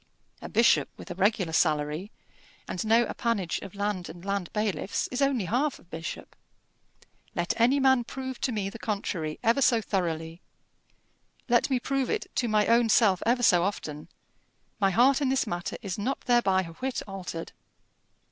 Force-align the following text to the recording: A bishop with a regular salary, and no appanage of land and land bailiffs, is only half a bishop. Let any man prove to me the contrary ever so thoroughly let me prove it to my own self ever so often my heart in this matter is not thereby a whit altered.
A 0.41 0.49
bishop 0.49 0.89
with 0.97 1.11
a 1.11 1.13
regular 1.13 1.53
salary, 1.53 2.09
and 2.67 2.83
no 2.87 3.03
appanage 3.05 3.59
of 3.59 3.75
land 3.75 4.09
and 4.09 4.25
land 4.25 4.51
bailiffs, 4.51 5.07
is 5.11 5.21
only 5.21 5.45
half 5.45 5.77
a 5.77 5.83
bishop. 5.83 6.35
Let 7.35 7.53
any 7.61 7.79
man 7.79 8.05
prove 8.05 8.41
to 8.41 8.51
me 8.51 8.67
the 8.71 8.79
contrary 8.79 9.39
ever 9.43 9.61
so 9.61 9.79
thoroughly 9.79 10.41
let 11.47 11.69
me 11.69 11.79
prove 11.79 12.09
it 12.09 12.25
to 12.37 12.47
my 12.47 12.65
own 12.65 12.89
self 12.89 13.21
ever 13.27 13.43
so 13.43 13.61
often 13.63 14.07
my 14.79 14.89
heart 14.89 15.21
in 15.21 15.29
this 15.29 15.45
matter 15.45 15.77
is 15.83 15.99
not 15.99 16.21
thereby 16.21 16.63
a 16.63 16.73
whit 16.81 17.03
altered. 17.07 17.51